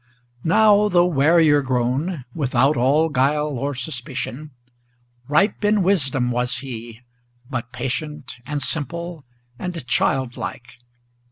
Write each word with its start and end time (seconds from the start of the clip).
Now, 0.43 0.89
though 0.89 1.05
warier 1.05 1.61
grown, 1.61 2.25
without 2.33 2.75
all 2.75 3.09
guile 3.09 3.45
or 3.59 3.75
suspicion, 3.75 4.49
Ripe 5.29 5.63
in 5.63 5.83
wisdom 5.83 6.31
was 6.31 6.57
he, 6.57 7.01
but 7.51 7.71
patient, 7.71 8.37
and 8.43 8.63
simple, 8.63 9.25
and 9.59 9.85
childlike. 9.85 10.79